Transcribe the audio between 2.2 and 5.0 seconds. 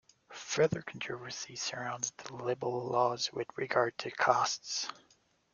libel laws with regard to costs.